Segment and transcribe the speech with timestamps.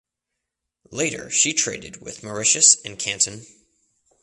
[0.89, 3.45] Later she traded with Mauritius and Canton.